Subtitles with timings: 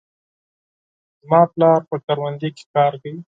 [1.21, 3.19] زما پلار په کروندې کې کار کوي.